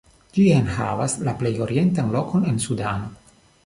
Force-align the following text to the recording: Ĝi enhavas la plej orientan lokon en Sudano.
Ĝi 0.37 0.45
enhavas 0.59 1.15
la 1.29 1.37
plej 1.43 1.53
orientan 1.69 2.13
lokon 2.19 2.53
en 2.55 2.63
Sudano. 2.69 3.19